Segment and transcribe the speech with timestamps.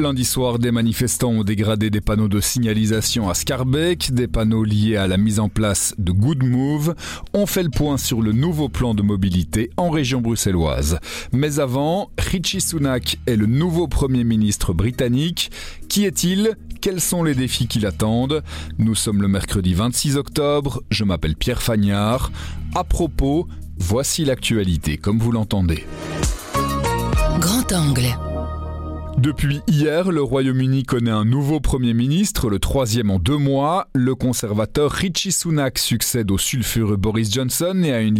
[0.00, 4.96] Lundi soir, des manifestants ont dégradé des panneaux de signalisation à Scarbeck, des panneaux liés
[4.96, 6.94] à la mise en place de Good Move.
[7.34, 10.98] On fait le point sur le nouveau plan de mobilité en région bruxelloise.
[11.32, 15.50] Mais avant, Richie Sunak est le nouveau Premier ministre britannique.
[15.88, 16.56] Qui est-il?
[16.80, 18.42] Quels sont les défis qui l'attendent?
[18.78, 20.82] Nous sommes le mercredi 26 octobre.
[20.90, 22.32] Je m'appelle Pierre Fagnard.
[22.74, 23.46] À propos,
[23.78, 25.84] voici l'actualité comme vous l'entendez.
[27.38, 28.29] Grand angle.
[29.18, 33.88] Depuis hier, le Royaume-Uni connaît un nouveau Premier ministre, le troisième en deux mois.
[33.94, 38.18] Le conservateur Richie Sunak succède au sulfureux Boris Johnson et à une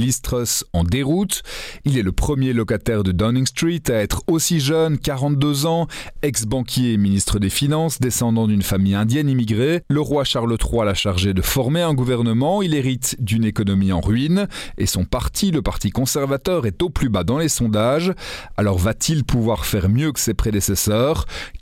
[0.73, 1.42] en déroute.
[1.84, 5.87] Il est le premier locataire de Downing Street à être aussi jeune, 42 ans,
[6.23, 9.82] ex-banquier et ministre des Finances, descendant d'une famille indienne immigrée.
[9.88, 12.62] Le roi Charles III l'a chargé de former un gouvernement.
[12.62, 17.09] Il hérite d'une économie en ruine et son parti, le Parti conservateur, est au plus
[17.09, 18.12] bas dans les sondages.
[18.56, 20.79] Alors va-t-il pouvoir faire mieux que ses prédécesseurs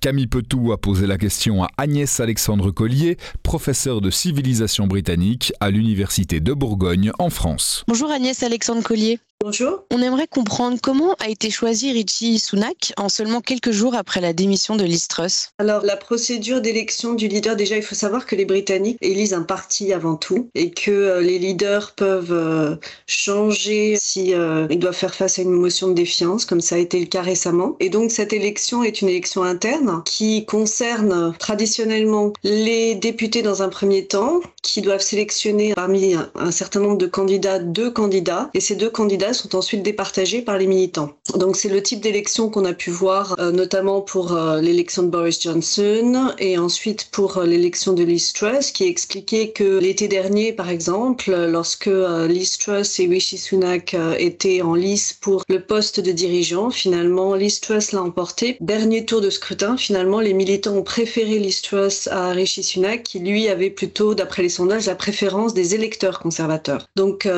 [0.00, 5.70] Camille Petou a posé la question à Agnès Alexandre Collier, professeure de civilisation britannique à
[5.70, 7.84] l'Université de Bourgogne en France.
[7.88, 9.18] Bonjour Agnès Alexandre Collier.
[9.40, 9.84] Bonjour.
[9.92, 14.32] On aimerait comprendre comment a été choisi Richie Sunak en seulement quelques jours après la
[14.32, 15.50] démission de Liz Truss.
[15.58, 19.44] Alors, la procédure d'élection du leader, déjà, il faut savoir que les Britanniques élisent un
[19.44, 22.74] parti avant tout et que euh, les leaders peuvent euh,
[23.06, 26.78] changer si euh, ils doivent faire face à une motion de défiance, comme ça a
[26.78, 27.76] été le cas récemment.
[27.78, 33.68] Et donc, cette élection est une élection interne qui concerne traditionnellement les députés dans un
[33.68, 38.60] premier temps, qui doivent sélectionner parmi un, un certain nombre de candidats deux candidats, et
[38.60, 41.10] ces deux candidats sont ensuite départagés par les militants.
[41.36, 45.08] Donc c'est le type d'élection qu'on a pu voir euh, notamment pour euh, l'élection de
[45.08, 50.52] Boris Johnson et ensuite pour euh, l'élection de Liz Truss qui expliquait que l'été dernier
[50.52, 51.90] par exemple lorsque
[52.28, 57.60] Liz Truss et Rishi Sunak étaient en lice pour le poste de dirigeant, finalement Liz
[57.60, 58.56] Truss l'a emporté.
[58.60, 63.18] Dernier tour de scrutin, finalement les militants ont préféré Liz Truss à Rishi Sunak qui
[63.18, 66.86] lui avait plutôt d'après les sondages la préférence des électeurs conservateurs.
[66.96, 67.28] Donc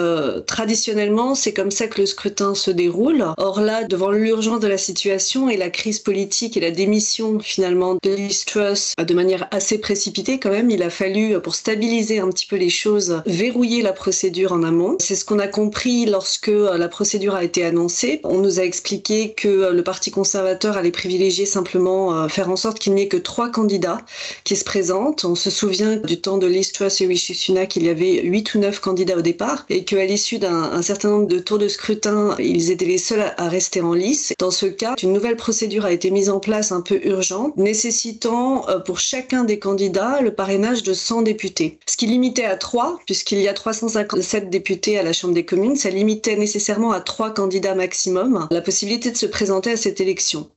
[0.47, 3.25] traditionnellement c'est comme ça que le scrutin se déroule.
[3.37, 7.97] Or là, devant l'urgence de la situation et la crise politique et la démission finalement
[8.03, 12.29] de Liz Truss de manière assez précipitée quand même, il a fallu, pour stabiliser un
[12.29, 14.97] petit peu les choses, verrouiller la procédure en amont.
[15.01, 18.21] C'est ce qu'on a compris lorsque la procédure a été annoncée.
[18.25, 22.79] On nous a expliqué que le Parti conservateur allait privilégier simplement euh, faire en sorte
[22.79, 23.99] qu'il n'y ait que trois candidats
[24.45, 25.25] qui se présentent.
[25.25, 28.55] On se souvient du temps de Liz Truss et Rishi Sunak, il y avait huit
[28.55, 32.37] ou neuf candidats au départ et qu'à l'issue d'un certain nombre de tours de scrutin,
[32.39, 34.33] ils étaient les seuls à rester en lice.
[34.39, 38.69] Dans ce cas, une nouvelle procédure a été mise en place un peu urgente, nécessitant
[38.69, 41.79] euh, pour chacun des candidats le parrainage de 100 députés.
[41.87, 45.77] Ce qui limitait à 3, puisqu'il y a 357 députés à la Chambre des communes,
[45.77, 50.51] ça limitait nécessairement à 3 candidats maximum la possibilité de se présenter à cette élection.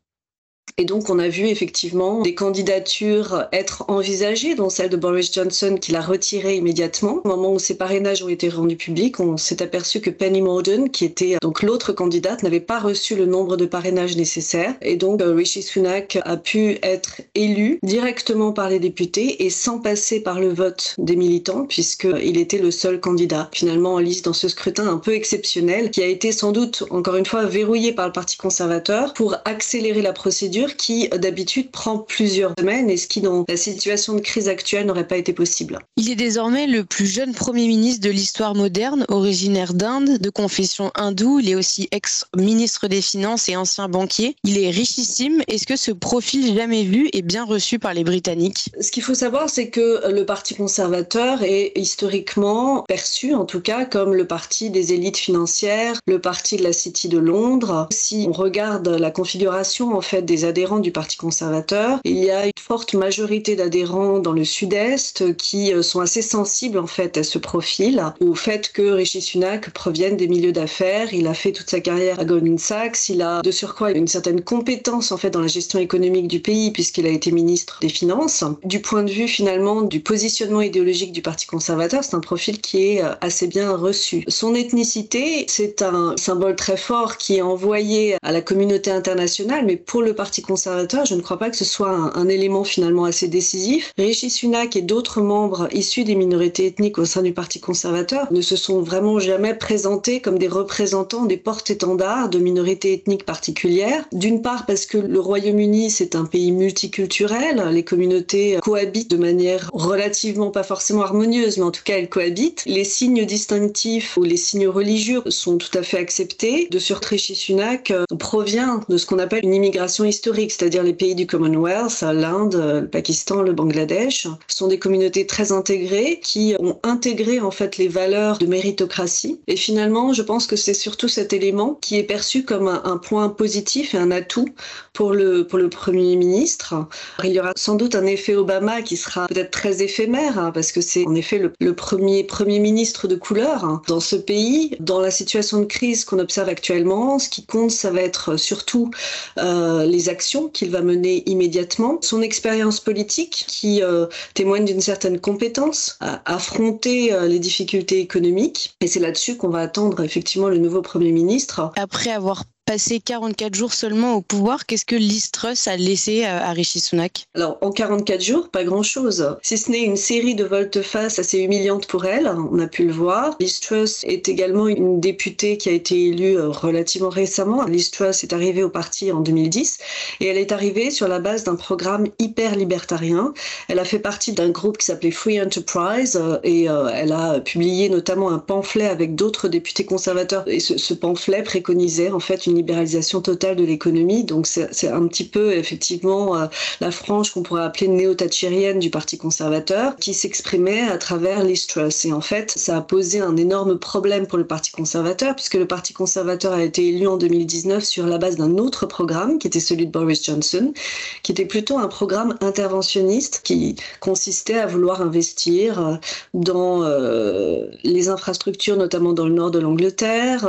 [0.78, 5.78] Et donc, on a vu effectivement des candidatures être envisagées, dont celle de Boris Johnson
[5.80, 7.22] qui l'a retirée immédiatement.
[7.24, 10.90] Au moment où ces parrainages ont été rendus publics, on s'est aperçu que Penny Morden,
[10.90, 14.74] qui était donc l'autre candidate, n'avait pas reçu le nombre de parrainages nécessaires.
[14.82, 19.78] Et donc, euh, Rishi Sunak a pu être élu directement par les députés et sans
[19.78, 24.34] passer par le vote des militants, puisqu'il était le seul candidat finalement en liste dans
[24.34, 28.08] ce scrutin un peu exceptionnel, qui a été sans doute, encore une fois, verrouillé par
[28.08, 33.22] le Parti conservateur pour accélérer la procédure qui d'habitude prend plusieurs semaines et ce qui
[33.22, 35.80] dans la situation de crise actuelle n'aurait pas été possible.
[35.98, 40.92] Il est désormais le plus jeune Premier ministre de l'histoire moderne, originaire d'Inde, de confession
[40.96, 41.40] hindoue.
[41.40, 44.36] Il est aussi ex-ministre des Finances et ancien banquier.
[44.44, 45.42] Il est richissime.
[45.48, 48.70] Est-ce que ce profil jamais vu est bien reçu par les Britanniques?
[48.80, 53.86] Ce qu'il faut savoir, c'est que le Parti conservateur est historiquement perçu, en tout cas,
[53.86, 57.88] comme le parti des élites financières, le parti de la City de Londres.
[57.92, 62.00] Si on regarde la configuration en fait des du Parti conservateur.
[62.04, 66.78] Il y a une forte majorité d'adhérents dans le sud-est qui euh, sont assez sensibles
[66.78, 71.14] en fait à ce profil, au fait que Rishi Sunak provienne des milieux d'affaires.
[71.14, 73.10] Il a fait toute sa carrière à Goldman Sachs.
[73.10, 76.72] Il a de surcroît une certaine compétence en fait dans la gestion économique du pays
[76.72, 78.44] puisqu'il a été ministre des Finances.
[78.64, 82.86] Du point de vue finalement du positionnement idéologique du Parti conservateur, c'est un profil qui
[82.86, 84.24] est euh, assez bien reçu.
[84.28, 89.78] Son ethnicité, c'est un symbole très fort qui est envoyé à la communauté internationale, mais
[89.78, 93.06] pour le Parti conservateur, je ne crois pas que ce soit un, un élément finalement
[93.06, 93.92] assez décisif.
[93.98, 98.42] Rishi Sunak et d'autres membres issus des minorités ethniques au sein du Parti conservateur ne
[98.42, 104.06] se sont vraiment jamais présentés comme des représentants des porte-étendards de minorités ethniques particulières.
[104.12, 109.70] D'une part parce que le Royaume-Uni c'est un pays multiculturel, les communautés cohabitent de manière
[109.74, 112.64] relativement pas forcément harmonieuse, mais en tout cas elles cohabitent.
[112.66, 116.68] Les signes distinctifs ou les signes religieux sont tout à fait acceptés.
[116.72, 120.94] De sur Rishi Sunak euh, provient de ce qu'on appelle une immigration historique, c'est-à-dire les
[120.94, 126.80] pays du Commonwealth, l'Inde, le Pakistan, le Bangladesh, sont des communautés très intégrées qui ont
[126.84, 129.40] intégré en fait les valeurs de méritocratie.
[129.48, 132.98] Et finalement, je pense que c'est surtout cet élément qui est perçu comme un, un,
[132.98, 134.48] point positif et un atout
[134.94, 136.76] pour le, pour le Premier ministre.
[137.24, 140.72] Il y aura sans doute un effet Obama qui sera peut-être très éphémère, hein, parce
[140.72, 144.76] que c'est en effet le, le, premier Premier ministre de couleur hein, dans ce pays.
[144.80, 148.92] Dans la situation de crise qu'on observe actuellement, ce qui compte, ça va être surtout
[149.38, 150.23] euh, les actions
[150.54, 157.14] qu'il va mener immédiatement, son expérience politique qui euh, témoigne d'une certaine compétence à affronter
[157.14, 158.76] euh, les difficultés économiques.
[158.82, 161.72] Et c'est là-dessus qu'on va attendre effectivement le nouveau Premier ministre.
[161.76, 166.52] Après avoir passé 44 jours seulement au pouvoir, qu'est-ce que Liz Truss a laissé à
[166.52, 167.26] Rishi Sunak?
[167.36, 169.36] Alors, en 44 jours, pas grand-chose.
[169.42, 172.94] Si ce n'est une série de volte-face assez humiliantes pour elle, on a pu le
[172.94, 173.36] voir.
[173.40, 177.64] Liz Truss est également une députée qui a été élue euh, relativement récemment.
[177.66, 179.80] Liz Truss est arrivée au parti en 2010
[180.22, 183.34] et elle est arrivée sur la base d'un programme hyper libertarien.
[183.68, 187.40] Elle a fait partie d'un groupe qui s'appelait Free Enterprise euh, et euh, elle a
[187.42, 192.46] publié notamment un pamphlet avec d'autres députés conservateurs et ce, ce pamphlet préconisait en fait
[192.46, 194.24] une libéralisation totale de l'économie.
[194.24, 196.48] Donc c'est un petit peu effectivement euh,
[196.82, 202.06] la frange qu'on pourrait appeler néo-thatchérienne du Parti conservateur qui s'exprimait à travers les Truss.
[202.06, 205.68] Et en fait, ça a posé un énorme problème pour le Parti conservateur puisque le
[205.68, 209.60] Parti conservateur a été élu en 2019 sur la base d'un autre programme qui était
[209.60, 210.74] celui de Boris Johnson,
[211.22, 215.96] qui était plutôt un programme interventionniste qui consistait à vouloir investir euh,
[216.34, 220.48] dans euh, les infrastructures, notamment dans le nord de l'Angleterre,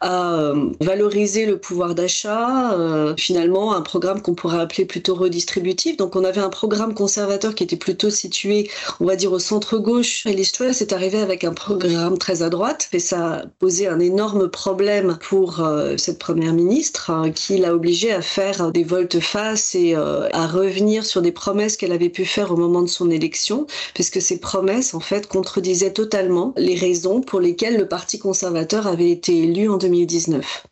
[0.00, 5.96] à valoriser le pouvoir d'achat, euh, finalement un programme qu'on pourrait appeler plutôt redistributif.
[5.96, 8.70] Donc on avait un programme conservateur qui était plutôt situé,
[9.00, 10.26] on va dire, au centre-gauche.
[10.26, 14.00] Et l'histoire s'est arrivée avec un programme très à droite et ça a posé un
[14.00, 19.74] énorme problème pour euh, cette première ministre hein, qui l'a obligée à faire des volte-face
[19.74, 23.10] et euh, à revenir sur des promesses qu'elle avait pu faire au moment de son
[23.10, 28.86] élection, puisque ces promesses, en fait, contredisaient totalement les raisons pour lesquelles le Parti conservateur
[28.86, 30.66] avait été élu en 2019.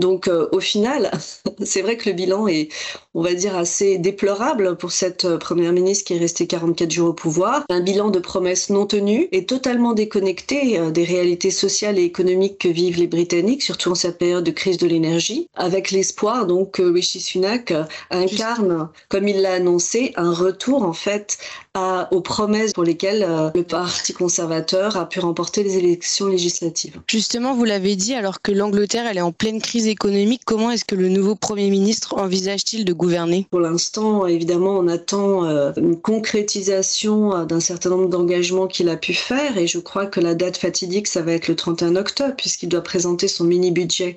[0.00, 1.10] Donc euh, au final,
[1.62, 2.70] c'est vrai que le bilan est,
[3.14, 7.10] on va dire, assez déplorable pour cette euh, première ministre qui est restée 44 jours
[7.10, 7.64] au pouvoir.
[7.68, 12.58] Un bilan de promesses non tenues et totalement déconnecté euh, des réalités sociales et économiques
[12.58, 16.72] que vivent les Britanniques, surtout en cette période de crise de l'énergie, avec l'espoir donc
[16.72, 17.72] que Rishi Sunak
[18.10, 21.36] incarne, comme il l'a annoncé, un retour en fait
[21.74, 27.00] à, aux promesses pour lesquelles le Parti conservateur a pu remporter les élections législatives.
[27.06, 30.84] Justement, vous l'avez dit, alors que l'Angleterre elle est en pleine crise économique, comment est-ce
[30.84, 33.46] que le nouveau Premier ministre envisage-t-il de gouverner?
[33.50, 38.96] Pour l'instant, évidemment, on attend euh, une concrétisation euh, d'un certain nombre d'engagements qu'il a
[38.96, 42.34] pu faire et je crois que la date fatidique, ça va être le 31 octobre
[42.36, 44.16] puisqu'il doit présenter son mini-budget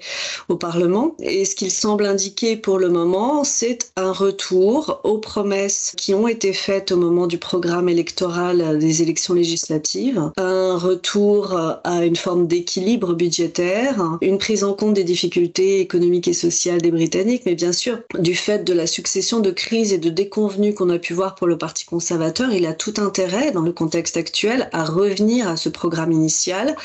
[0.50, 1.16] au Parlement.
[1.20, 6.28] Et ce qu'il semble indiquer pour le moment, c'est un retour aux promesses qui ont
[6.28, 12.48] été faites au moment du programme électoral des élections législatives, un retour à une forme
[12.48, 17.72] d'équilibre budgétaire, une prise en compte des difficultés économique et sociale des Britanniques, mais bien
[17.72, 21.36] sûr, du fait de la succession de crises et de déconvenues qu'on a pu voir
[21.36, 25.58] pour le Parti conservateur, il a tout intérêt, dans le contexte actuel, à revenir à
[25.58, 26.76] ce programme initial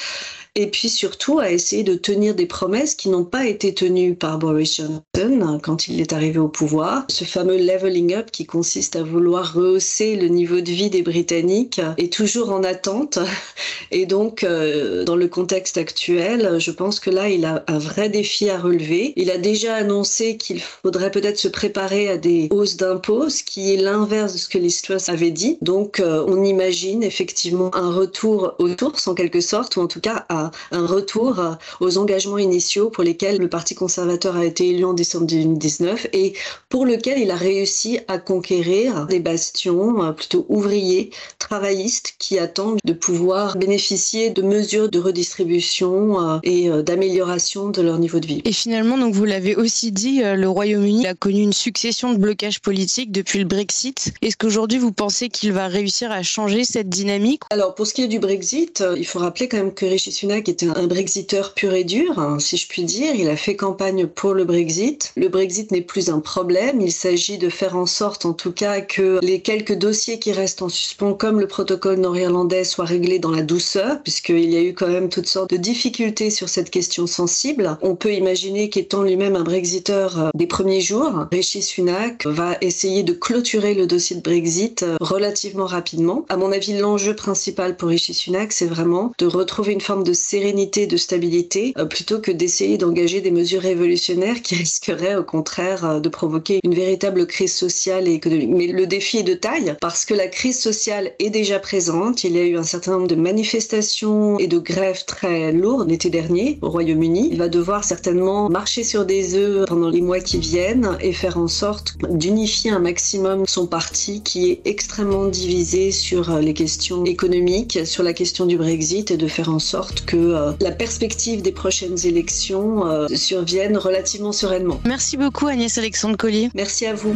[0.55, 4.39] et puis surtout à essayer de tenir des promesses qui n'ont pas été tenues par
[4.39, 7.05] Boris Johnson quand il est arrivé au pouvoir.
[7.09, 11.81] Ce fameux leveling up qui consiste à vouloir rehausser le niveau de vie des Britanniques
[11.97, 13.19] est toujours en attente.
[13.91, 18.09] Et donc, euh, dans le contexte actuel, je pense que là, il a un vrai
[18.09, 19.13] défi à relever.
[19.17, 23.73] Il a déjà annoncé qu'il faudrait peut-être se préparer à des hausses d'impôts, ce qui
[23.73, 25.59] est l'inverse de ce que l'histoire avait dit.
[25.63, 30.01] Donc, euh, on imagine effectivement un retour aux sources en quelque sorte, ou en tout
[30.01, 30.38] cas à
[30.71, 31.41] un retour
[31.81, 36.35] aux engagements initiaux pour lesquels le Parti conservateur a été élu en décembre 2019 et
[36.69, 42.79] pour lequel il a réussi à conquérir des bastions euh, plutôt ouvriers, travaillistes, qui attendent
[42.85, 48.27] de pouvoir bénéficier de mesures de redistribution euh, et euh, d'amélioration de leur niveau de
[48.27, 48.43] vie.
[48.45, 52.61] Et finalement, donc vous l'avez aussi dit, le Royaume-Uni a connu une succession de blocages
[52.61, 54.13] politiques depuis le Brexit.
[54.23, 57.43] Est-ce qu'aujourd'hui vous pensez qu'il va réussir à changer cette dynamique?
[57.51, 60.51] Alors pour ce qui est du Brexit, il faut rappeler quand même que Rishi Sunak
[60.51, 63.15] était un Brexiteur pur et dur, hein, si je puis dire.
[63.15, 65.11] Il a fait campagne pour le Brexit.
[65.17, 66.83] Le Brexit n'est plus un problème.
[66.83, 70.61] Il s'agit de faire en sorte, en tout cas, que les quelques dossiers qui restent
[70.61, 74.75] en suspens, comme le protocole nord-irlandais, soient réglés dans la douceur, puisqu'il y a eu
[74.75, 77.79] quand même toutes sortes de difficultés sur cette question sensible.
[77.81, 83.03] On peut imaginer qu'étant lui-même un Brexiteur euh, des premiers jours, Rishi Sunak va essayer
[83.03, 86.27] de clôturer le dossier de Brexit euh, relativement rapidement.
[86.29, 90.18] À mon avis, l'enjeu principal pour Rishi Sunak, c'est vraiment de retrouver une forme de
[90.19, 96.01] sérénité, de stabilité, euh, plutôt que d'essayer d'engager des mesures révolutionnaires qui risqueraient au contraire
[96.01, 98.51] de provoquer une véritable crise sociale et économique.
[98.51, 102.25] Mais le défi est de taille parce que la crise sociale est déjà présente.
[102.25, 106.11] Il y a eu un certain nombre de manifestations et de grèves très lourdes l'été
[106.11, 107.29] dernier au Royaume-Uni.
[107.33, 111.39] Il va devoir certainement marcher sur des œufs pendant les mois qui viennent et faire
[111.39, 117.81] en sorte d'unifier un maximum son parti qui est extrêmement divisé sur les questions économiques,
[117.85, 121.53] sur la question du Brexit et de faire en sorte que euh, la perspective des
[121.53, 124.81] prochaines élections euh, survienne relativement sereinement.
[124.87, 126.49] Merci beaucoup Agnès Alexandre Collier.
[126.55, 127.15] Merci à vous.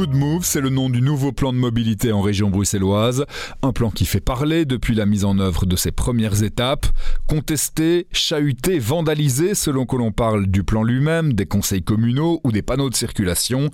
[0.00, 3.26] Good Move, c'est le nom du nouveau plan de mobilité en région bruxelloise.
[3.60, 6.86] Un plan qui fait parler depuis la mise en œuvre de ses premières étapes.
[7.28, 12.62] Contesté, chahuté, vandalisé selon que l'on parle du plan lui-même, des conseils communaux ou des
[12.62, 13.68] panneaux de circulation.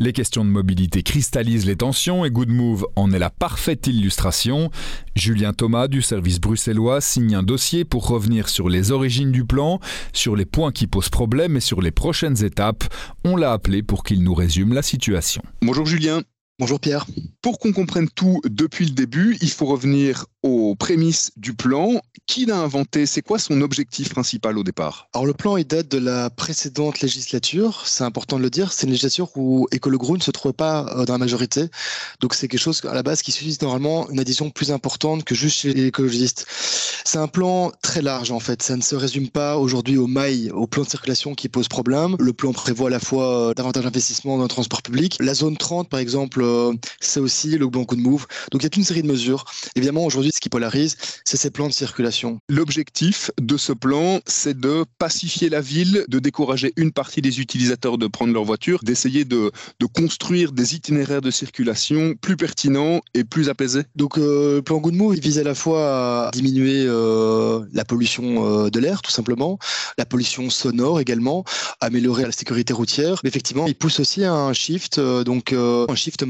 [0.00, 4.72] Les questions de mobilité cristallisent les tensions et Good Move en est la parfaite illustration.
[5.14, 9.78] Julien Thomas du service bruxellois signe un dossier pour revenir sur les origines du plan,
[10.12, 12.84] sur les points qui posent problème et sur les prochaines étapes.
[13.24, 15.42] On l'a appelé pour qu'il nous résume la situation.
[15.62, 16.22] Bonjour Julien.
[16.60, 17.06] Bonjour Pierre.
[17.40, 22.02] Pour qu'on comprenne tout depuis le début, il faut revenir aux prémices du plan.
[22.26, 23.06] Qui l'a inventé?
[23.06, 25.08] C'est quoi son objectif principal au départ?
[25.14, 27.84] Alors le plan, il date de la précédente législature.
[27.86, 28.72] C'est important de le dire.
[28.72, 31.64] C'est une législature où Écolo ne se trouvait pas euh, dans la majorité.
[32.20, 35.34] Donc c'est quelque chose à la base qui suscite normalement une addition plus importante que
[35.34, 36.46] juste chez les écologistes.
[37.04, 38.62] C'est un plan très large en fait.
[38.62, 42.16] Ça ne se résume pas aujourd'hui au mailles, au plan de circulation qui pose problème.
[42.18, 45.16] Le plan prévoit à la fois euh, davantage d'investissement dans le transport public.
[45.20, 48.26] La zone 30 par exemple euh, c'est aussi le bon coup de move.
[48.50, 49.44] Donc il y a toute une série de mesures.
[49.76, 52.38] Évidemment, aujourd'hui, ce qui polarise, c'est ces plans de circulation.
[52.48, 57.98] L'objectif de ce plan, c'est de pacifier la ville, de décourager une partie des utilisateurs
[57.98, 63.24] de prendre leur voiture, d'essayer de, de construire des itinéraires de circulation plus pertinents et
[63.24, 63.84] plus apaisés.
[63.96, 67.84] Donc euh, le plan Good Move, il vise à la fois à diminuer euh, la
[67.84, 69.58] pollution de l'air, tout simplement,
[69.98, 71.44] la pollution sonore également,
[71.80, 73.20] améliorer la sécurité routière.
[73.22, 76.22] Mais effectivement, il pousse aussi à un shift, donc un shift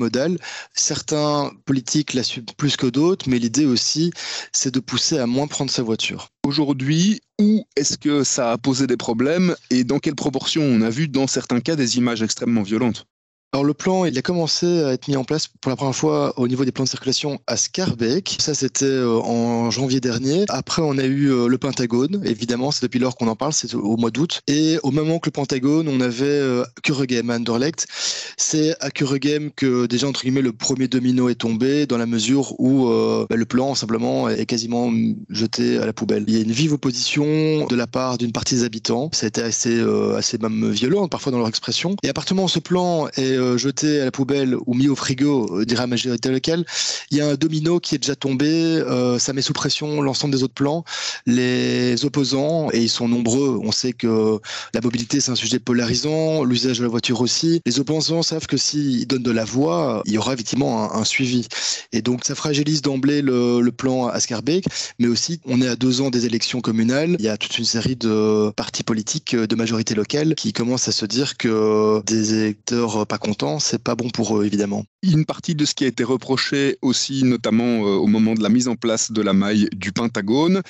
[0.75, 4.13] Certains politiques l'assument plus que d'autres, mais l'idée aussi,
[4.53, 6.29] c'est de pousser à moins prendre sa voiture.
[6.47, 10.91] Aujourd'hui, où est-ce que ça a posé des problèmes et dans quelle proportion On a
[10.91, 13.07] vu dans certains cas des images extrêmement violentes?
[13.53, 16.39] Alors le plan, il a commencé à être mis en place pour la première fois
[16.39, 18.37] au niveau des plans de circulation à Scarbeck.
[18.39, 20.45] Ça, c'était euh, en janvier dernier.
[20.51, 22.23] Après, on a eu euh, le Pentagone.
[22.25, 24.43] Évidemment, c'est depuis lors qu'on en parle, c'est au mois d'août.
[24.47, 27.89] Et au moment que le Pentagone, on avait euh, Kuregem à Anderlecht.
[28.37, 32.55] C'est à Kuregem que déjà, entre guillemets, le premier domino est tombé dans la mesure
[32.61, 32.87] où
[33.29, 34.93] bah, le plan, simplement, est quasiment
[35.29, 36.25] jeté à la poubelle.
[36.29, 39.11] Il y a une vive opposition de la part d'une partie des habitants.
[39.13, 39.81] Ça a été assez,
[40.17, 41.97] assez même violent, parfois dans leur expression.
[42.05, 42.15] Et à
[42.47, 45.87] ce plan est euh, jeté à la poubelle ou mis au frigo, euh, dirait la
[45.87, 46.65] majorité locale,
[47.11, 50.35] il y a un domino qui est déjà tombé, euh, ça met sous pression l'ensemble
[50.35, 50.85] des autres plans.
[51.27, 54.39] Les opposants, et ils sont nombreux, on sait que
[54.75, 57.61] la mobilité c'est un sujet polarisant, l'usage de la voiture aussi.
[57.67, 61.47] Les opposants savent que s'ils donnent de la voix, il y aura effectivement un, suivi.
[61.93, 64.65] Et donc ça fragilise d'emblée le, plan à Scarbeck,
[64.99, 67.65] mais aussi on est à deux ans des élections communales, il y a toute une
[67.65, 73.07] série de partis politiques de majorité locale qui commencent à se dire que des électeurs
[73.07, 73.19] pas
[73.59, 74.85] c'est pas bon pour eux évidemment.
[75.03, 78.49] Une partie de ce qui a été reproché aussi, notamment euh, au moment de la
[78.49, 80.63] mise en place de la maille du Pentagone,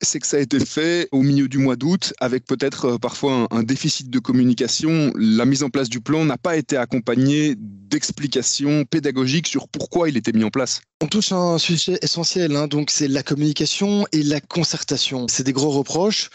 [0.00, 3.46] c'est que ça a été fait au milieu du mois d'août avec peut-être euh, parfois
[3.50, 5.12] un, déficit de communication.
[5.16, 10.16] La mise en place du plan n'a pas été accompagnée d'explications pédagogiques sur pourquoi il
[10.16, 10.80] était mis en place.
[11.00, 15.26] On touche à un sujet essentiel, hein, donc c'est la communication et la concertation.
[15.28, 16.28] C'est des gros reproches.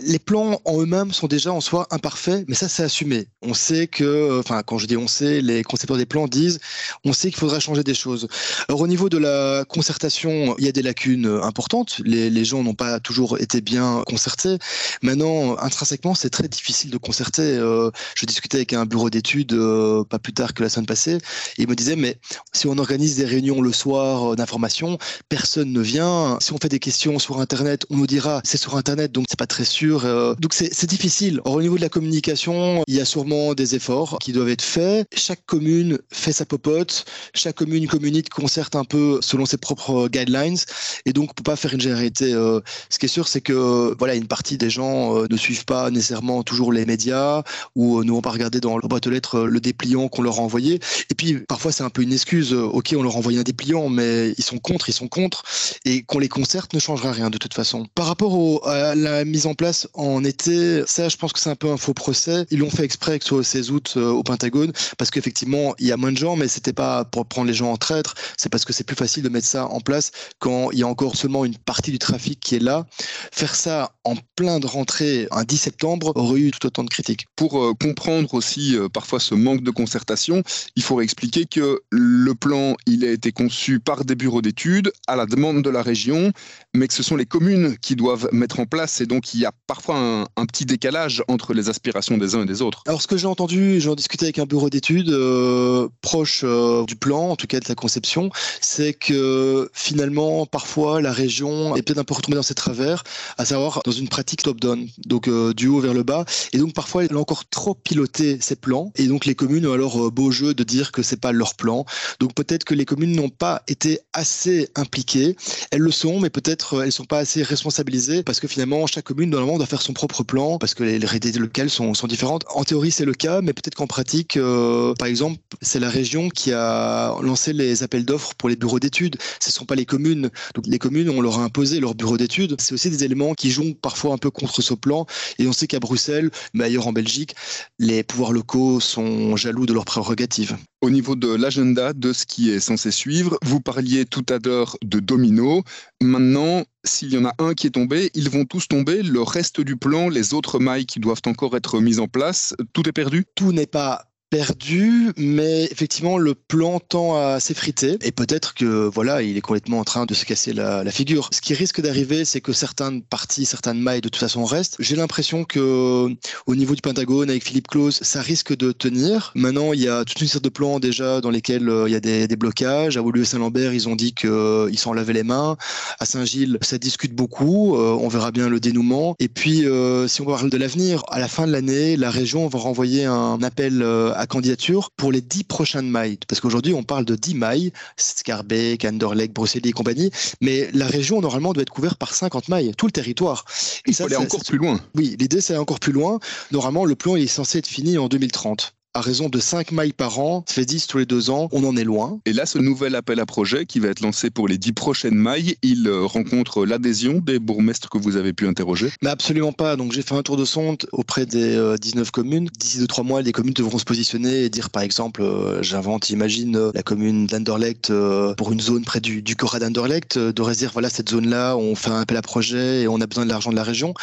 [0.00, 3.28] Les plans en eux-mêmes sont déjà en soi imparfaits, mais ça c'est assumé.
[3.42, 6.58] On sait que, enfin quand je dis on sait, les concepteurs des plans disent,
[7.04, 8.28] on sait qu'il faudra changer des choses.
[8.68, 12.00] Alors au niveau de la concertation, il y a des lacunes importantes.
[12.04, 14.58] Les, gens n'ont pas toujours été bien concertés.
[15.02, 17.42] Maintenant, intrinsèquement, c'est très difficile de concerter.
[17.42, 21.16] Euh, je discutais avec un bureau d'études euh, pas plus tard que la semaine passée,
[21.58, 22.18] et il me disait mais
[22.52, 26.38] si on organise des réunions le soir euh, d'informations, personne ne vient.
[26.40, 29.38] Si on fait des questions sur Internet, on nous dira c'est sur Internet, donc c'est
[29.38, 30.04] pas très sûr.
[30.04, 30.34] Euh.
[30.38, 31.40] Donc c'est difficile.
[31.44, 34.62] Or, au niveau de la communication, il y a sûrement des efforts qui doivent être
[34.62, 35.06] faits.
[35.18, 40.58] Chaque commune fait sa popote, chaque commune communique, concerte un peu selon ses propres guidelines,
[41.06, 42.32] et donc on peut pas faire une généralité.
[42.32, 42.60] Euh,
[42.90, 45.90] ce qui est sûr, c'est que voilà, une partie des gens euh, ne suivent pas
[45.90, 47.42] nécessairement toujours les médias
[47.74, 50.42] ou ne vont pas regarder dans leur boîte aux lettres le dépliant qu'on leur a
[50.42, 50.80] envoyé.
[51.10, 52.52] Et puis parfois c'est un peu une excuse.
[52.52, 55.42] Ok, on leur a envoyé un dépliant, mais ils sont contre, ils sont contre,
[55.84, 57.86] et qu'on les concerte ne changera rien de toute façon.
[57.94, 61.56] Par rapport à la mise en place en été, ça, je pense que c'est un
[61.56, 62.46] peu un faux procès.
[62.50, 65.74] Ils l'ont fait exprès que ce soit au 16 août euh, au Pentagone, parce qu'effectivement,
[65.78, 68.14] il y a moins de gens, mais c'était pas pour prendre les gens en traître,
[68.36, 70.86] c'est parce que c'est plus facile de mettre ça en place quand il y a
[70.86, 72.86] encore seulement une partie du trafic qui est là.
[73.32, 77.26] Faire ça en plein de rentrée un 10 septembre aurait eu tout autant de critiques.
[77.36, 80.42] Pour euh, comprendre aussi euh, parfois ce manque de concertation,
[80.76, 85.16] il faudrait expliquer que le plan, il a été conçu par des bureaux d'études à
[85.16, 86.32] la demande de la région,
[86.74, 89.46] mais que ce sont les communes qui doivent mettre en place et donc il y
[89.46, 89.96] a parfois
[90.36, 92.82] un, petit décalage entre les aspirations des uns et des autres.
[92.86, 96.96] Alors ce que j'ai entendu, j'en discutais avec un bureau d'études euh, proche euh, du
[96.96, 101.98] plan, en tout cas de la conception, c'est que finalement parfois la région est peut-être
[101.98, 103.02] un peu retombée dans ses travers,
[103.36, 106.72] à savoir dans une pratique top-down, donc euh, du haut vers le bas, et donc
[106.74, 110.30] parfois elle a encore trop piloté ses plans, et donc les communes ont alors beau
[110.30, 111.84] jeu de dire que c'est pas leur plan.
[112.20, 115.36] Donc peut-être que les communes n'ont pas été assez impliquées,
[115.70, 119.30] elles le sont, mais peut-être elles sont pas assez responsabilisées parce que finalement chaque commune
[119.30, 122.44] normalement doit faire son propre plan parce que les réalités locales sont, différentes.
[122.54, 126.28] En théorie, c'est le cas, mais peut-être qu'en pratique, euh, par exemple, c'est la région
[126.28, 129.16] qui a lancé les appels d'offres pour les bureaux d'études.
[129.40, 130.30] Ce ne sont pas les communes.
[130.54, 132.56] Donc les communes, on leur a imposé leurs bureaux d'études.
[132.60, 135.06] C'est aussi des éléments qui jouent parfois un peu contre ce plan.
[135.38, 137.34] Et on sait qu'à Bruxelles, mais ailleurs en Belgique,
[137.78, 140.56] les pouvoirs locaux sont jaloux de leurs prérogatives.
[140.80, 144.76] Au niveau de l'agenda, de ce qui est censé suivre, vous parliez tout à l'heure
[144.84, 145.64] de domino.
[146.00, 149.02] Maintenant, s'il y en a un qui est tombé, ils vont tous tomber.
[149.02, 152.88] Le reste du plan, les autres mailles qui doivent encore être mises en place, tout
[152.88, 153.24] est perdu?
[153.34, 159.22] Tout n'est pas perdu, mais effectivement le plan tend à s'effriter et peut-être que voilà,
[159.22, 161.28] il est complètement en train de se casser la, figure.
[161.32, 164.76] Ce qui risque d'arriver, c'est que certaines parties, certaines mailles de toute façon restent.
[164.78, 166.08] J'ai l'impression que
[166.46, 169.32] au niveau du Pentagone avec Philippe Claus, ça risque de tenir.
[169.34, 171.96] Maintenant, il y a toute une série de plans déjà dans lesquels euh, il y
[171.96, 172.96] a des, des blocages.
[172.96, 175.56] À Woluwe Saint-Lambert, ils ont dit qu'ils euh, s'en lavaient les mains.
[176.00, 177.76] À Saint-Gilles, ça discute beaucoup.
[177.76, 179.14] Euh, on verra bien le dénouement.
[179.18, 179.64] Et puis,
[180.06, 183.42] si on parle de l'avenir, à la fin de l'année, la région va renvoyer un
[183.42, 183.82] appel
[184.18, 186.18] à candidature pour les dix prochaines mailles.
[186.28, 191.20] Parce qu'aujourd'hui, on parle de dix mailles, Scarbeck, Anderlecht, Bruxelles et compagnie, mais la région,
[191.20, 193.44] normalement, doit être couverte par 50 mailles, tout le territoire.
[193.86, 194.80] Et Il ça, faut aller encore plus loin.
[194.94, 196.18] Oui, l'idée, c'est aller encore plus loin.
[196.50, 200.18] Normalement, le plan est censé être fini en 2030 à raison de 5 mailles par
[200.18, 202.20] an, ça fait 10 tous les deux ans, on en est loin.
[202.24, 205.14] Et là, ce nouvel appel à projet qui va être lancé pour les 10 prochaines
[205.14, 208.90] mailles, il euh, rencontre l'adhésion des bourgmestres que vous avez pu interroger?
[209.02, 209.76] Mais absolument pas.
[209.76, 212.48] Donc j'ai fait un tour de sonde auprès des 19 euh, communes.
[212.58, 216.70] D'ici 2-3 mois, les communes devront se positionner et dire par exemple, euh, j'invente, imagine
[216.74, 217.92] la commune d'Anderlecht
[218.36, 221.90] pour une zone près du, du Cora d'Anderlecht, devrait dire voilà cette zone-là, on fait
[221.90, 223.94] un appel à projet et on a besoin de l'argent de la région.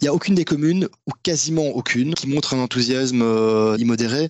[0.00, 3.24] Il n'y a aucune des communes, ou quasiment aucune, qui montre un enthousiasme
[3.78, 4.27] immodéré.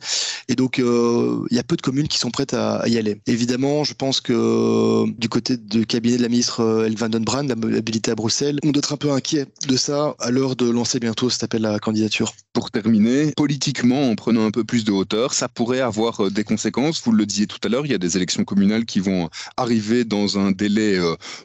[0.49, 3.21] Et donc, euh, il y a peu de communes qui sont prêtes à, y aller.
[3.27, 7.43] Évidemment, je pense que euh, du côté du cabinet de la ministre euh, Elvan Donbrand,
[7.43, 10.69] la mobilité à Bruxelles, on doit être un peu inquiet de ça à l'heure de
[10.71, 12.33] lancer bientôt cet appel à la candidature.
[12.53, 17.03] Pour terminer, politiquement, en prenant un peu plus de hauteur, ça pourrait avoir des conséquences.
[17.05, 20.05] Vous le disiez tout à l'heure, il y a des élections communales qui vont arriver
[20.05, 20.99] dans un délai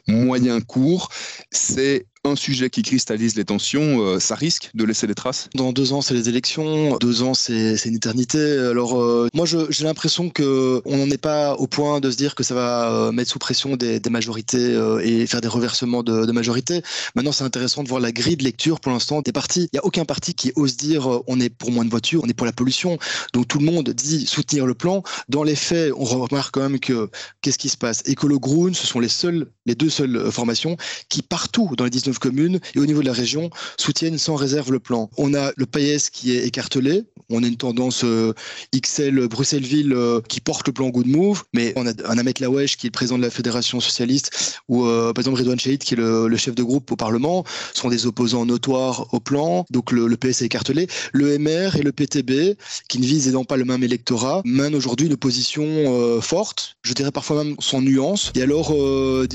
[0.06, 1.10] moyen court.
[1.50, 5.48] C'est un sujet qui cristallise les tensions, euh, ça risque de laisser des traces?
[5.54, 6.96] Dans deux ans, c'est les élections.
[6.98, 8.38] Deux ans, c'est une éternité.
[8.38, 12.34] Alors, euh, moi, j'ai l'impression que on n'en est pas au point de se dire
[12.34, 16.32] que ça va euh, mettre sous pression des, majorités et faire des reversements de, de
[16.32, 16.82] majorité.
[17.16, 19.68] Maintenant, c'est intéressant de voir la grille de lecture pour l'instant des partis.
[19.72, 22.28] Il n'y a aucun parti qui ose dire on est pour moins de voitures, on
[22.28, 22.98] est pour la pollution.
[23.32, 25.02] Donc, tout le monde dit soutenir le plan.
[25.28, 27.10] Dans les faits, on remarque quand même que
[27.42, 28.02] qu'est-ce qui se passe?
[28.06, 30.76] Écolo Groen, ce sont les seules, les deux seules formations
[31.08, 34.72] qui partout dans les 19 communes et au niveau de la région soutiennent sans réserve
[34.72, 35.10] le plan.
[35.16, 37.04] On a le PAES qui est écartelé.
[37.30, 38.34] On a une tendance euh,
[38.74, 42.76] XL Bruxelles-Ville euh, qui porte le plan Good Move, mais on a un Ahmed Lawesh
[42.76, 45.94] qui est le président de la Fédération socialiste ou euh, par exemple Redouane Chahid qui
[45.94, 49.64] est le, chef de groupe au Parlement sont des opposants notoires au plan.
[49.70, 50.86] Donc le, PS est écartelé.
[51.12, 55.16] Le MR et le PTB qui ne visent pas le même électorat mènent aujourd'hui une
[55.16, 58.32] position forte, je dirais parfois même sans nuance.
[58.34, 58.74] Et alors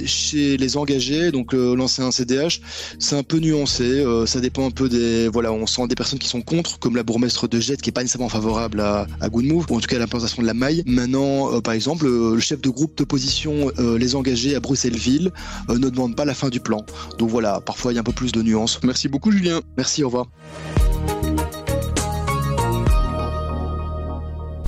[0.05, 2.61] chez les engagés, donc l'ancien CDH,
[2.99, 3.83] c'est un peu nuancé.
[3.83, 5.27] Euh, ça dépend un peu des.
[5.27, 7.93] Voilà, on sent des personnes qui sont contre, comme la bourgmestre de Jette, qui est
[7.93, 10.53] pas nécessairement favorable à, à Good Move, ou en tout cas à l'implantation de la
[10.53, 10.83] maille.
[10.85, 15.31] Maintenant, euh, par exemple, euh, le chef de groupe d'opposition, les engagés à Bruxelles-Ville,
[15.69, 16.85] ne demande pas la fin du plan.
[17.17, 18.79] Donc voilà, parfois il y a un peu plus de nuances.
[18.83, 19.61] Merci beaucoup, Julien.
[19.77, 20.27] Merci, au revoir.